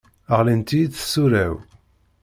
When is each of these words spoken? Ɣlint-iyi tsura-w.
Ɣlint-iyi 0.37 0.85
tsura-w. 0.87 1.55